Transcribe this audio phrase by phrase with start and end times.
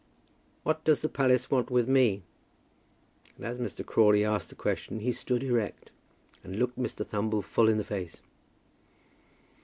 [0.63, 2.23] "What does the palace want with me?"
[3.37, 3.85] And as Mr.
[3.85, 5.91] Crawley asked the question he stood erect,
[6.43, 7.05] and looked Mr.
[7.05, 8.19] Thumble full in the face.